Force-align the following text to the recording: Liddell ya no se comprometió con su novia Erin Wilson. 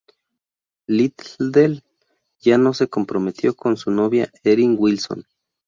Liddell 0.87 1.83
ya 2.39 2.57
no 2.57 2.73
se 2.73 2.87
comprometió 2.87 3.53
con 3.55 3.77
su 3.77 3.91
novia 3.91 4.31
Erin 4.43 4.75
Wilson. 4.79 5.25